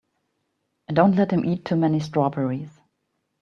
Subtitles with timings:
[0.91, 2.71] Don't let him eat too many strawberries.